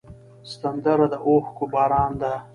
سندره 0.59 1.05
د 1.11 1.15
اوښکو 1.25 1.63
باران 1.73 2.11
ده 2.21 2.33